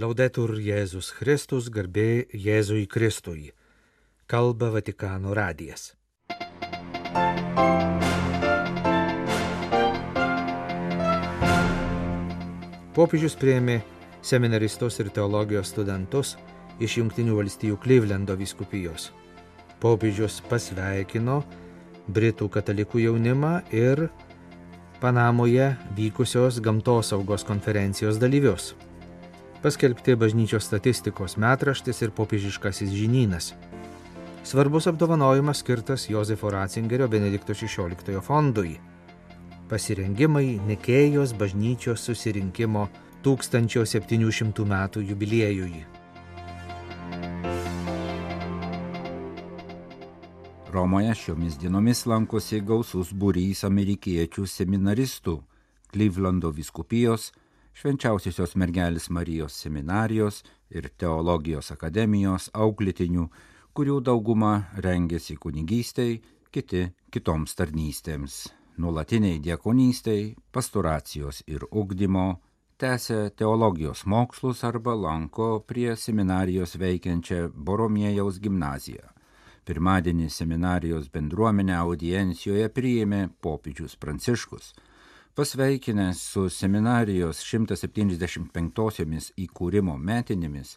[0.00, 3.50] Laudetur Jėzus Kristus, garbė Jėzui Kristui.
[4.24, 5.90] Kalba Vatikano radijas.
[12.96, 13.82] Popiežius prieimė
[14.24, 16.38] seminaristus ir teologijos studentus
[16.80, 19.10] iš Junktinių valstijų Klyvlendo viskupijos.
[19.76, 21.42] Popiežius pasveikino
[22.08, 24.06] Britų katalikų jaunimą ir
[25.04, 25.68] Panamoje
[26.00, 28.70] vykusios gamtosaugos konferencijos dalyvius
[29.62, 33.52] paskelbti bažnyčios statistikos metraštis ir popiežiškasis žinynas.
[34.44, 38.80] Svarbus apdovanojimas skirtas Josefo Ratzingerio Benedikto XVI fondui.
[39.70, 42.88] Pasirengimai Nikėjos bažnyčios susirinkimo
[43.22, 45.84] 1700 metų jubiliejui.
[50.72, 55.38] Romoje šiomis dienomis lankosi gausus būrys amerikiečių seminaristų
[55.92, 57.30] Klyvlando viskupijos
[57.76, 63.28] švenčiausiosios mergelės Marijos seminarijos ir teologijos akademijos auklėtinių,
[63.72, 64.52] kurių dauguma
[64.84, 66.20] rengėsi kunigystei,
[66.52, 68.48] kiti kitoms tarnystėms-
[68.82, 72.40] nuolatiniai diekonystei, pastoracijos ir ugdymo,
[72.78, 79.08] tęsia teologijos mokslus arba lanko prie seminarijos veikiančią Boromiejaus gimnaziją.
[79.64, 84.72] Pirmadienį seminarijos bendruomenę audiencijoje priėmė popiežius Pranciškus
[85.34, 90.74] pasveikinęs su seminarijos 175-osiomis įkūrimo metinėmis,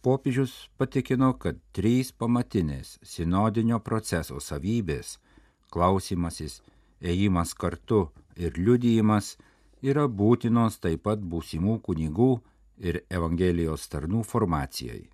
[0.00, 5.18] popiežius patikino, kad trys pamatinės sinodinio proceso savybės-
[5.72, 6.62] klausimasis,
[7.02, 9.36] ėjimas kartu ir liudijimas-
[9.90, 12.40] yra būtinos taip pat būsimų kunigų
[12.78, 15.08] ir Evangelijos tarnų formacijai.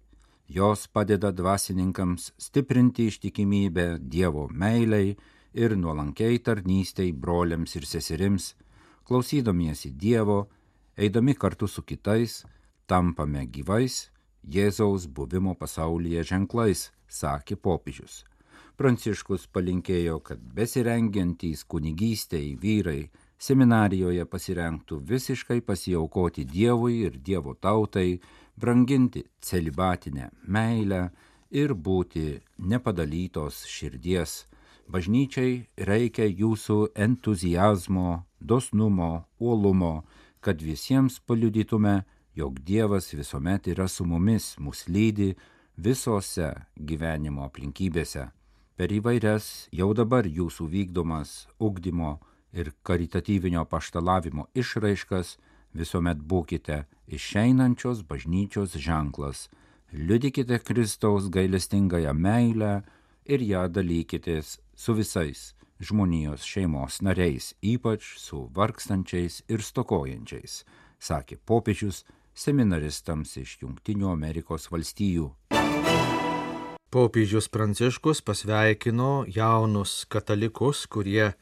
[0.48, 5.16] Jos padeda dvasininkams stiprinti ištikimybę Dievo meiliai
[5.54, 8.54] ir nuolankiai tarnystei broliams ir seserims,
[9.06, 10.46] klausydamiesi Dievo,
[10.96, 12.42] eidami kartu su kitais,
[12.86, 14.06] tampame gyvais
[14.46, 18.22] Jėzaus buvimo pasaulyje ženklais, sakė popiežius.
[18.78, 23.08] Pranciškus palinkėjo, kad besirengiantys kunigystėj vyrai
[23.42, 28.20] seminarijoje pasirengtų visiškai pasiaukoti Dievui ir Dievo tautai,
[28.56, 31.08] branginti celibatinę meilę
[31.50, 34.44] ir būti nepadalytos širdies.
[34.86, 40.04] Bažnyčiai reikia jūsų entuzijazmo, dosnumo, uolumo,
[40.40, 42.04] kad visiems paliudytume,
[42.38, 45.32] jog Dievas visuomet yra su mumis, mus lydi
[45.76, 48.28] visose gyvenimo aplinkybėse.
[48.76, 52.18] Per įvairias jau dabar jūsų vykdomas ugdymo
[52.52, 55.36] ir karitatyvinio paštalavimo išraiškas
[55.74, 59.48] visuomet būkite išeinančios bažnyčios ženklas,
[59.92, 62.72] liudykite Kristaus gailestingąją meilę
[63.26, 70.62] ir ją dalykitės su visais žmonijos šeimos nariais, ypač su vargstančiais ir stokojančiais,
[70.98, 72.04] sakė popiežius
[72.36, 75.32] seminaristams iš Junktinių Amerikos valstijų.
[76.92, 81.34] Popiežius Pranciškus pasveikino jaunus katalikus, kurie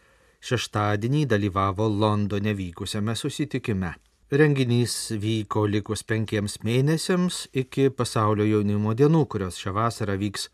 [0.44, 3.94] šeštadienį dalyvavo Londone vykusiame susitikime.
[4.34, 10.48] Renginys vyko likus penkiems mėnesiams iki pasaulio jaunimo dienų, kurios šią vasarą vyks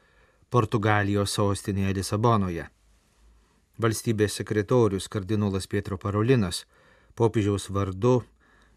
[0.51, 2.69] Portugalijos sostinėje Lisabonoje
[3.81, 6.65] valstybės sekretorius kardinolas Pietro Parolinas
[7.17, 8.21] popiežiaus vardu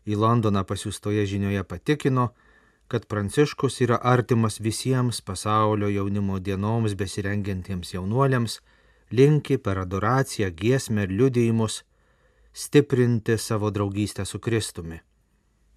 [0.07, 2.29] į Londoną pasiūstoje žinioje patikino,
[2.91, 8.59] kad Pranciškus yra artimas visiems pasaulio jaunimo dienoms besirengiantiems jaunuoliams,
[9.12, 11.81] linki per adoraciją, giesmę ir liudėjimus
[12.53, 15.00] stiprinti savo draugystę su Kristumi.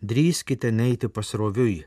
[0.02, 1.86] Drįskite neiti pasroviui,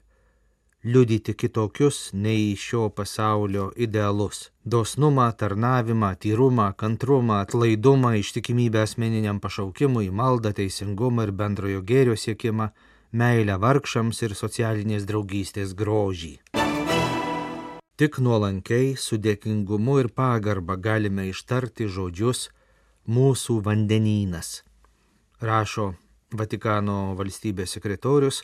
[0.84, 10.53] liudyti kitokius nei šio pasaulio idealus- dosnumą, tarnavimą, tyrumą, kantrumą, atlaidumą, ištikimybę asmeniniam pašaukimui, maldą,
[10.53, 12.69] teisingumą ir bendrojo gėrio siekimą,
[13.12, 16.39] meilę vargšams ir socialinės draugystės grožį.
[17.97, 22.50] Tik nuolankiai, su dėkingumu ir pagarba galime ištarti žodžius
[23.07, 24.63] mūsų vandenynas,
[25.41, 25.95] rašo
[26.31, 28.44] Vatikano valstybės sekretorius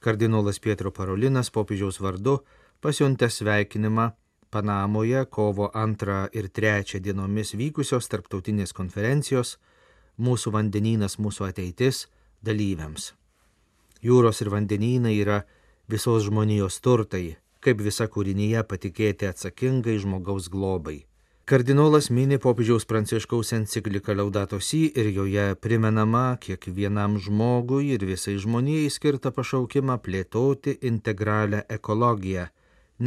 [0.00, 2.40] kardinolas Pietro Parolinas popiežiaus vardu
[2.80, 4.10] pasiuntė sveikinimą
[4.50, 9.58] Panamoje kovo 2 ir 3 dienomis vykusios tarptautinės konferencijos
[10.20, 12.04] Mūsų vandenynas, mūsų ateitis
[12.44, 13.14] dalyviams.
[14.04, 15.38] Jūros ir vandenynai yra
[15.88, 21.06] visos žmonijos turtai, kaip visa kūrinyje patikėti atsakingai žmogaus globai.
[21.50, 28.92] Kardinolas mini popiežiaus pranciškaus encikliką Laudato Si ir joje primenama kiekvienam žmogui ir visai žmonijai
[28.96, 32.44] skirtą pašaukimą plėtoti integralią ekologiją,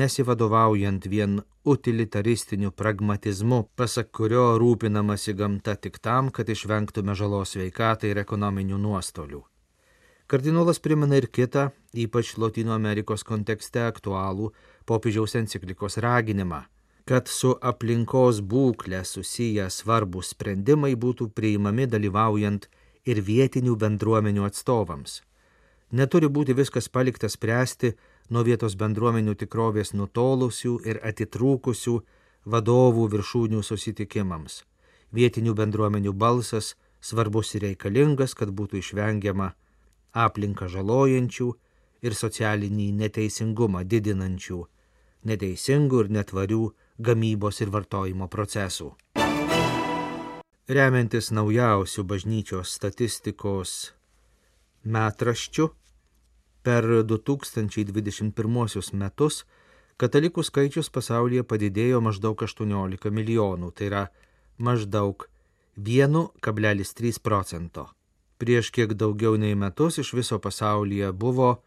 [0.01, 1.39] nesivadovaujant vien
[1.75, 9.39] utilitaristiniu pragmatizmu, pasak kurio rūpinamasi gamta tik tam, kad išvengtume žalos veikatai ir ekonominių nuostolių.
[10.27, 14.51] Kardinolas primena ir kitą, ypač Latino Amerikos kontekste aktualų
[14.83, 16.65] popiežiaus enciklikos raginimą,
[17.09, 22.69] kad su aplinkos būklė susiję svarbus sprendimai būtų priimami dalyvaujant
[23.05, 25.21] ir vietinių bendruomenių atstovams.
[25.91, 27.94] Neturi būti viskas palikta spręsti
[28.29, 31.97] nuo vietos bendruomenių tikrovės nutolusių ir atitrūkusių
[32.45, 34.63] vadovų viršūnių susitikimams.
[35.11, 36.73] Vietinių bendruomenių balsas
[37.03, 39.51] svarbus ir reikalingas, kad būtų išvengiama
[40.13, 41.50] aplinką žalojančių
[42.03, 44.61] ir socialinį neteisingumą didinančių,
[45.29, 46.63] neteisingų ir netvarių
[46.97, 48.93] gamybos ir vartojimo procesų.
[50.69, 53.93] Remiantis naujausių bažnyčios statistikos
[54.83, 55.69] metraščių,
[56.63, 59.43] per 2021 metus
[59.99, 64.03] katalikų skaičius pasaulyje padidėjo maždaug 18 milijonų, tai yra
[64.57, 65.27] maždaug
[65.77, 67.89] 1,3 procento.
[68.39, 71.63] Prieš kiek daugiau nei metus iš viso pasaulyje buvo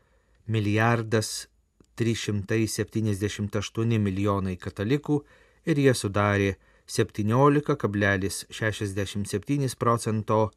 [0.47, 1.49] milijardas
[1.97, 5.25] 378 milijonai katalikų
[5.67, 6.57] ir jie sudarė
[6.87, 10.51] 17,67 procento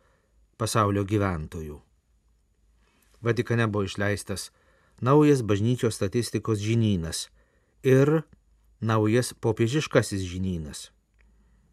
[0.57, 1.81] pasaulio gyventojų.
[3.21, 4.51] Vatikane buvo išleistas
[5.01, 7.29] naujas bažnyčios statistikos žinynas
[7.83, 8.23] ir
[8.81, 10.91] naujas popiežiškasis žinynas.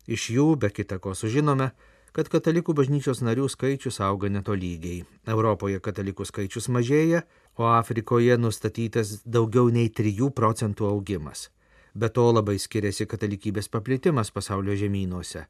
[0.06, 1.70] Iš jų be kita ko sužinome,
[2.14, 5.04] kad katalikų bažnyčios narių skaičius auga netolygiai.
[5.28, 11.48] Europoje katalikų skaičius mažėja, o Afrikoje nustatytas daugiau nei 3 procentų augimas.
[11.94, 15.46] Be to labai skiriasi katalikybės paplitimas pasaulio žemynuose.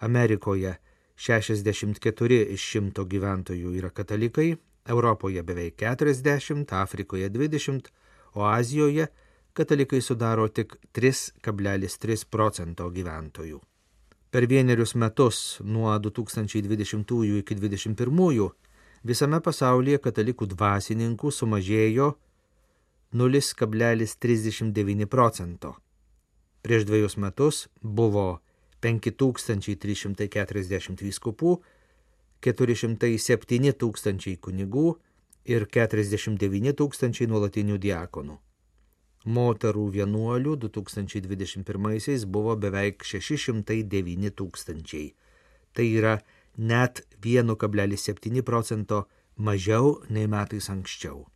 [0.00, 0.78] Amerikoje
[1.20, 4.54] 64 iš 100 gyventojų yra katalikai,
[4.88, 7.90] Europoje beveik 40, Afrikoje 20,
[8.34, 9.10] o Azijoje
[9.52, 13.60] katalikai sudaro tik 3,3 procento gyventojų.
[14.30, 18.50] Per vienerius metus nuo 2020 iki 2021
[19.06, 22.16] visame pasaulyje katalikų dvasininkų sumažėjo
[23.14, 25.76] 0,39 procento.
[26.62, 28.40] Prieš dviejus metus buvo
[28.84, 31.62] 5340 vyskupų,
[32.40, 34.96] 407 tūkstančiai kunigų
[35.48, 38.38] ir 49 tūkstančiai nuolatinių diakonų.
[39.28, 45.12] Moterų vienuolių 2021 buvo beveik 609 tūkstančiai.
[45.76, 46.24] Tai yra
[46.56, 49.06] net 1,7 procento
[49.36, 51.26] mažiau nei metais anksčiau.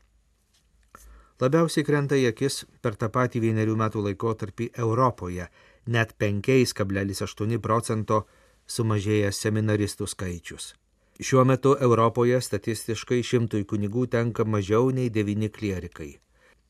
[1.40, 5.48] Labiausiai krenta į akis per tą patį vienerių metų laikotarpį Europoje
[5.86, 8.24] net 5,8 procento
[8.66, 10.74] sumažėjęs seminaristų skaičius.
[11.20, 16.14] Šiuo metu Europoje statistiškai šimtui kunigų tenka mažiau nei devyni klierikai.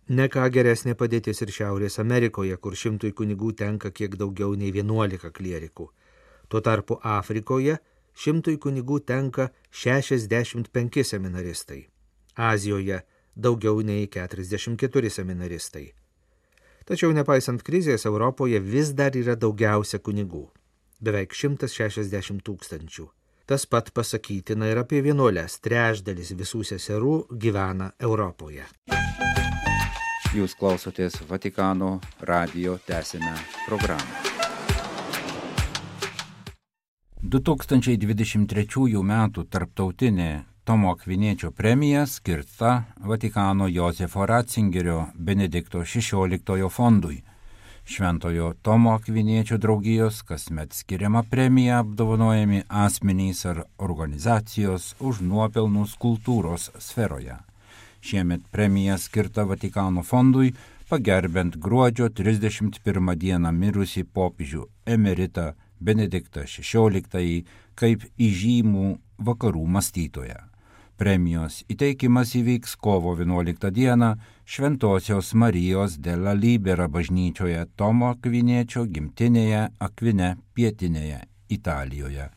[0.08, 5.31] Ne ką geresnė padėtis ir Šiaurės Amerikoje, kur šimtui kunigų tenka kiek daugiau nei 11
[5.32, 5.87] klierikų.
[6.49, 7.79] Tuo tarpu Afrikoje
[8.15, 11.85] šimtui kunigų tenka 65 seminaristai.
[12.35, 13.03] Azijoje
[13.35, 15.93] daugiau nei 44 seminaristai.
[16.85, 20.51] Tačiau nepaisant krizės, Europoje vis dar yra daugiausia kunigų-
[21.05, 23.09] beveik 160 tūkstančių.
[23.47, 25.59] Tas pat pasakytina ir apie vienuolės.
[25.61, 28.65] Trečdalis visų seserų gyvena Europoje.
[30.35, 33.35] Jūs klausotės Vatikano radio tęsinę
[33.69, 34.34] programą.
[37.25, 39.12] 2023 m.
[39.50, 40.31] tarptautinė
[40.65, 47.22] Tomo Akviniečio premija skirta Vatikano Josefo Ratzingerio Benedikto XVI fondui–
[47.87, 57.37] Šventojo Tomo Akviniečio draugijos kasmet skiriama premija apdovanojami asmenys ar organizacijos už nuopelnus kultūros sferoje.
[58.01, 60.55] Šiemet premija skirta Vatikano fondui
[60.89, 65.53] pagerbent gruodžio 31 dieną mirusį popiežių emeritą
[65.84, 67.44] Benediktą XVI
[67.79, 68.88] kaip įžymų
[69.29, 70.41] vakarų mąstytoją.
[70.96, 74.12] Premijos įteikimas įvyks kovo 11 dieną
[74.46, 82.29] Šventojios Marijos della Libera bažnyčioje Tomo Akviniečio gimtinėje Akvine pietinėje Italijoje.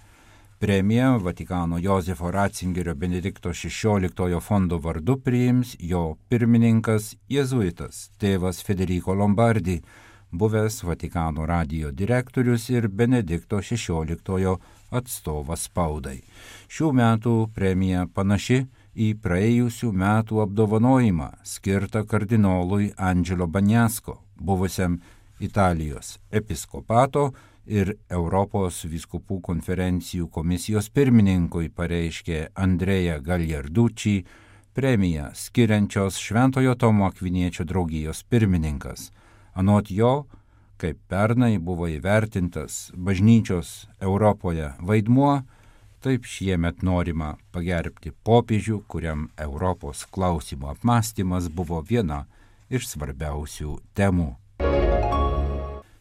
[0.59, 9.83] Premiją Vatikano Josefo Ratzingerio Benedikto XVI fondo vardu priims jo pirmininkas jėzuitas tėvas Federico Lombardi,
[10.31, 14.57] buvęs Vatikano radio direktorius ir Benedikto XVI
[14.91, 16.21] atstovas spaudai.
[16.71, 18.63] Šių metų premija panaši
[18.95, 24.99] į praėjusių metų apdovanojimą skirtą kardinolui Angelo Banjasko, buvusiam
[25.39, 27.31] Italijos episkopato
[27.67, 34.23] ir Europos viskupų konferencijų komisijos pirmininkui pareiškė Andrėja Galjardučiai
[34.73, 39.11] premiją skiriančios Šventojo Tomo Akviniečio draugijos pirmininkas.
[39.57, 40.27] Anot jo,
[40.77, 45.41] kaip pernai buvo įvertintas bažnyčios Europoje vaidmuo,
[45.97, 52.19] Taip šiemet norima pagerbti popiežių, kuriam Europos klausimų apmąstymas buvo viena
[52.69, 54.27] iš svarbiausių temų.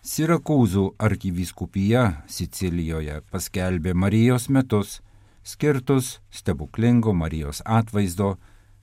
[0.06, 5.00] Sirakūzų arkivyskupija Sicilijoje paskelbė Marijos metus,
[5.42, 8.36] skirtus stebuklingo Marijos atvaizdo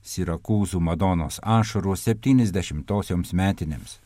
[0.04, 4.00] Sirakūzų Madonos ašarų 70-osioms metinėms.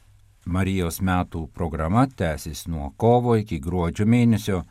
[0.49, 4.62] Marijos metų programa tęsis nuo kovo iki gruodžio mėnesio.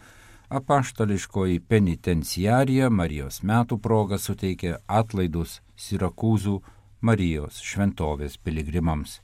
[0.50, 6.56] Apaštališkoji penitenciarija Marijos metų proga suteikė atlaidus Sirakūzų
[7.06, 9.20] Marijos šventovės piligrimams.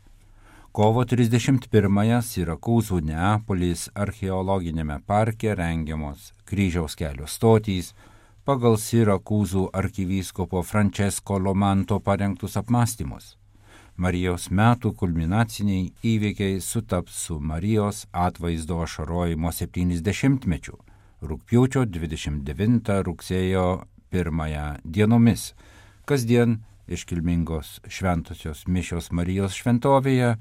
[0.73, 7.95] Kovo 31-ąją Sirakūzų Neapolis archeologinėme parke rengiamos kryžiaus kelio stotys
[8.45, 13.37] pagal Sirakūzų arkivyskopo Francesco Lomanto parengtus apmąstymus.
[13.95, 20.77] Marijos metų kulminaciniai įvykiai sutaps su Marijos atvaizdo ašarojimo 70-mečiu-
[21.29, 25.53] rūpjūčio 29 rugsėjo 1 dienomis.
[26.05, 30.37] Kasdien iškilmingos šventosios mišios Marijos šventovėje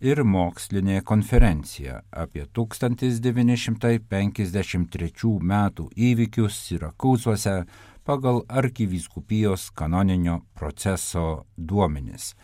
[0.00, 7.64] ir mokslinė konferencija apie 1953 metų įvykius Sirakūzuose
[8.04, 12.34] pagal arkivyskupijos kanoninio proceso duomenis.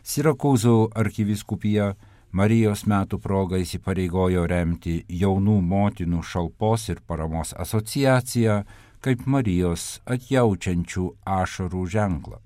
[0.00, 1.94] Sirakūzų arkivyskupija
[2.32, 8.62] Marijos metų proga įsipareigojo remti jaunų motinų šalpos ir paramos asociaciją
[9.04, 12.38] kaip Marijos atjaučiančių ašarų ženklą.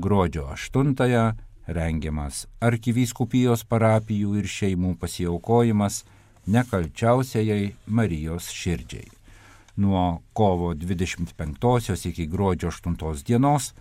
[0.00, 1.24] Gruodžio 8-ąją
[1.66, 6.02] rengiamas arkivyskupijos parapijų ir šeimų pasiaukojimas
[6.46, 9.10] nekalčiausiai Marijos širdžiai.
[9.76, 13.74] Nuo kovo 25 iki gruodžio 8 dienos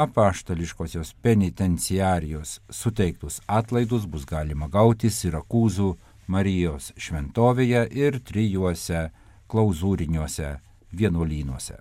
[0.00, 5.96] apaštališkosios penitenciarijos suteiktus atlaidus bus galima gauti Sirakūzų
[6.32, 9.10] Marijos šventovėje ir trijuose
[9.50, 10.58] klauzūriniuose
[10.96, 11.76] vienuolynuose.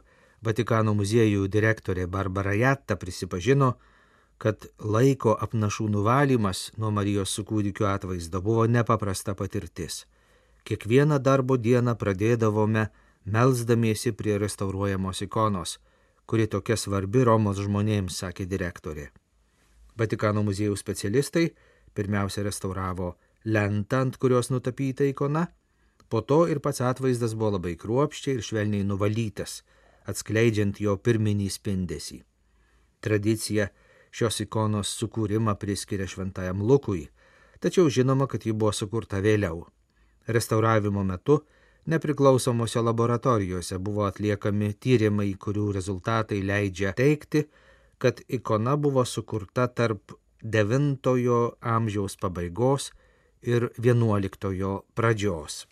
[0.45, 3.73] Vatikano muziejų direktorė Barbara Jatta prisipažino,
[4.39, 10.05] kad laiko apnašų nuvalymas nuo Marijos su kūdikiu atvaizdo buvo nepaprasta patirtis.
[10.67, 12.89] Kiekvieną darbo dieną pradėdavome
[13.25, 15.79] melzdamiesi prie restauruojamos ikonos,
[16.27, 19.09] kuri tokia svarbi Romos žmonėms, sakė direktorė.
[19.97, 21.49] Vatikano muziejų specialistai
[21.95, 25.47] pirmiausia restauravo lentą, ant kurios nutapyta ikona,
[26.09, 29.63] po to ir pats atvaizdas buvo labai kruopščiai ir švelniai nuvalytas,
[30.07, 32.23] atskleidžiant jo pirminį spindesį.
[33.03, 33.69] Tradicija
[34.15, 37.09] šios ikonos sukūrimą priskiria šventajam Lukui,
[37.61, 39.67] tačiau žinoma, kad ji buvo sukurta vėliau.
[40.27, 41.41] Restauravimo metu
[41.87, 47.47] nepriklausomose laboratorijose buvo atliekami tyrimai, kurių rezultatai leidžia teikti,
[47.99, 50.99] kad ikona buvo sukurta tarp IX
[51.61, 52.93] amžiaus pabaigos
[53.43, 55.67] ir XI pradžios.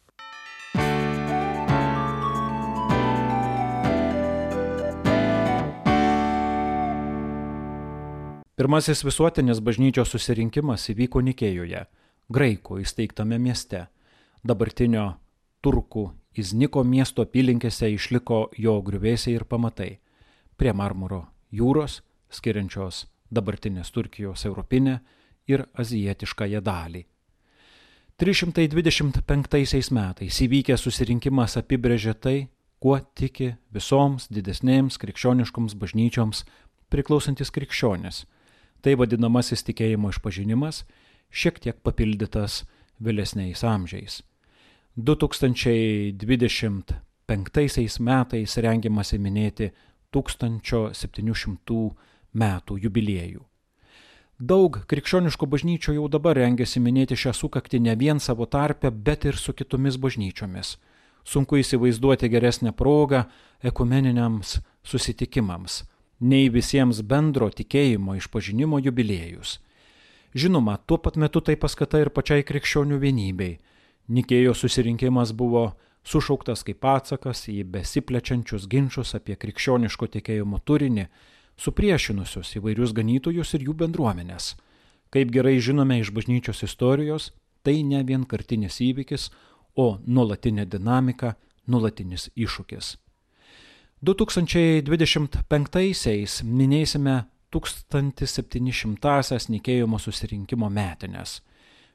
[8.55, 11.81] Pirmasis visuotinis bažnyčios susirinkimas įvyko Nikėjoje,
[12.31, 13.89] graikų įsteigtame mieste.
[14.47, 15.09] Dabartinio
[15.59, 16.05] turkų
[16.39, 19.89] Izniko miesto apylinkėse išliko jo griuvėsiai ir pamatai.
[20.55, 21.97] Prie Marmuro jūros,
[22.31, 25.01] skiriančios dabartinės Turkijos europinę
[25.51, 27.03] ir azijietiškąją dalį.
[28.23, 32.37] 325 metais įvykęs susirinkimas apibrėžė tai,
[32.79, 36.45] kuo tiki visoms didesnėms krikščioniškoms bažnyčioms
[36.95, 38.23] priklausantis krikščionis
[38.85, 40.85] Tai vadinamasis tikėjimo išpažinimas,
[41.33, 42.69] šiek tiek papildytas
[43.01, 44.21] vėlesniais amžiais.
[45.01, 47.01] 2021
[48.05, 49.73] metais rengiamasi minėti
[50.13, 51.97] 1700
[52.35, 53.41] metų jubiliejų.
[54.39, 59.37] Daug krikščioniškų bažnyčių jau dabar rengiasi minėti šią sukaktį ne vien savo tarpę, bet ir
[59.39, 60.77] su kitomis bažnyčiomis.
[61.25, 63.25] Sunku įsivaizduoti geresnę progą
[63.65, 65.85] ekumeniniams susitikimams,
[66.25, 69.59] nei visiems bendro tikėjimo išpažinimo jubiliejus.
[70.35, 73.59] Žinoma, tuo pat metu tai paskata ir pačiai krikščionių vienybei.
[74.09, 75.69] Nikėjo susirinkimas buvo
[76.05, 81.07] sušauktas kaip atsakas į besiplečiančius ginčius apie krikščioniško tikėjimo turinį,
[81.61, 84.55] supriešinusius įvairius ganytojus ir jų bendruomenės.
[85.15, 87.31] Kaip gerai žinome iš bažnyčios istorijos,
[87.63, 89.31] tai ne vienkartinis įvykis,
[89.79, 91.37] o nuolatinė dinamika,
[91.71, 92.97] nuolatinis iššūkis.
[94.05, 101.41] 2025-aisiais minėsime 1700-asias Nikėjimo susirinkimo metinės.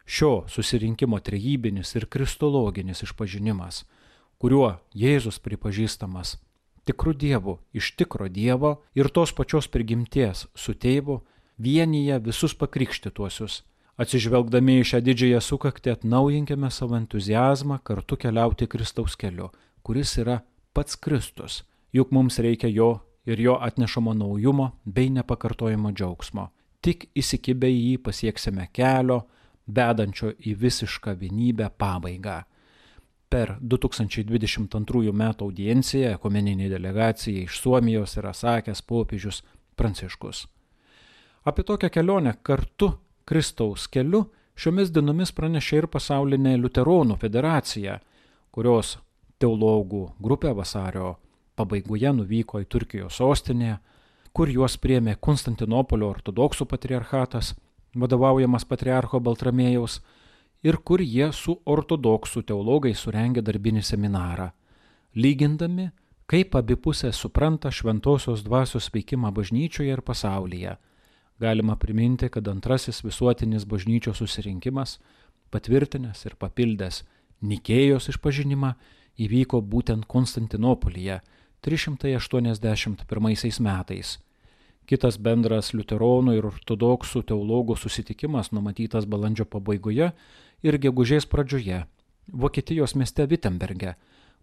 [0.10, 3.86] Šio susirinkimo trejybinis ir kristologinis išpažinimas,
[4.42, 6.40] kuriuo Jėzus pripažįstamas
[6.90, 11.20] tikru Dievu, iš tikro Dievo ir tos pačios prigimties su tėvu,
[11.62, 13.62] vienyje visus pakrikštituosius.
[14.00, 19.52] Atsižvelgdami į šią didžiąją sukaktį atnaujinkime savo entuzijazmą kartu keliauti Kristaus keliu,
[19.86, 20.40] kuris yra
[20.74, 21.62] pats Kristus,
[21.94, 26.50] juk mums reikia jo ir jo atnešamo naujumo bei nepakartojimo džiaugsmo.
[26.82, 29.24] Tik įsikibę į jį pasieksime kelio,
[29.68, 32.40] vedančio į visišką vienybę pabaigą
[33.30, 35.22] per 2022 m.
[35.40, 39.44] audienciją ekumeniniai delegacijai iš Suomijos yra sakęs popiežius
[39.76, 40.48] Pranciškus.
[41.46, 42.92] Apie tokią kelionę kartu
[43.26, 44.26] Kristaus keliu
[44.58, 48.00] šiomis dienomis pranešė ir pasaulinė Luteronų federacija,
[48.52, 48.98] kurios
[49.40, 51.14] teologų grupė vasario
[51.60, 53.78] pabaigoje nuvyko į Turkijos sostinę,
[54.34, 57.54] kur juos priemė Konstantinopolio ortodoksų patriarchatas,
[57.96, 60.00] vadovaujamas patriarcho Baltramėjaus,
[60.64, 64.50] ir kur jie su ortodoksų teologai surengė darbinį seminarą,
[65.16, 65.90] lygindami,
[66.30, 70.76] kaip abipusė supranta šventosios dvasios veikimą bažnyčioje ir pasaulyje.
[71.40, 75.00] Galima priminti, kad antrasis visuotinis bažnyčios susirinkimas,
[75.50, 77.04] patvirtinęs ir papildęs
[77.40, 78.74] Nikėjos išpažinimą,
[79.16, 81.22] įvyko būtent Konstantinopolyje
[81.62, 84.18] 381 metais.
[84.90, 90.12] Kitas bendras liuteronų ir ortodoksų teologų susitikimas numatytas balandžio pabaigoje
[90.66, 91.86] ir gegužės pradžioje
[92.30, 93.96] Vokietijos mieste Wittenberge,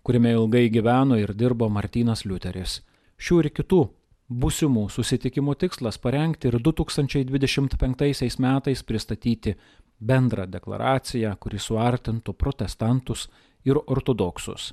[0.02, 2.80] kuriame ilgai gyveno ir dirbo Martynas Liuteris.
[3.18, 3.80] Šių ir kitų
[4.26, 9.54] būsimų susitikimų tikslas parengti ir 2025 metais pristatyti
[9.98, 13.28] bendrą deklaraciją, kuri suartintų protestantus
[13.64, 14.72] ir ortodoksus.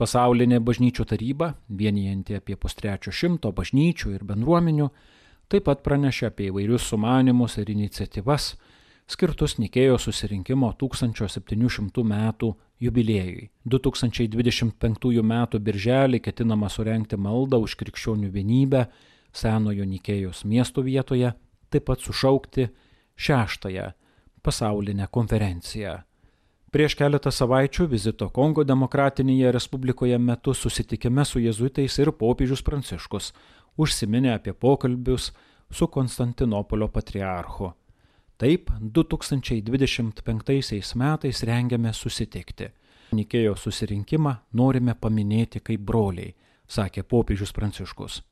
[0.00, 4.88] Pasaulinė bažnyčių taryba, vienijanti apie pustrečio šimto bažnyčių ir bendruomenių,
[5.52, 8.54] taip pat pranešė apie įvairius sumanimus ir iniciatyvas,
[9.06, 13.50] skirtus Nikėjo susirinkimo 1700 metų jubiliejui.
[13.68, 15.34] 2025 m.
[15.60, 18.86] birželį ketinama surenkti maldą už krikščionių vienybę
[19.32, 21.34] senojo Nikėjos miesto vietoje,
[21.72, 22.68] taip pat sušaukti
[23.16, 23.92] šeštąją
[24.42, 26.00] pasaulinę konferenciją.
[26.72, 33.36] Prieš keletą savaičių vizito Kongo demokratinėje Respublikoje metu susitikime su jezuitais ir popiežius Pranciškus
[33.76, 35.36] užsiminė apie pokalbius
[35.68, 37.76] su Konstantinopolio patriarchu.
[38.40, 42.72] Taip, 2025 metais rengiame susitikti.
[43.12, 46.32] Nikėjo susirinkimą norime paminėti kaip broliai,
[46.64, 48.31] sakė popiežius Pranciškus.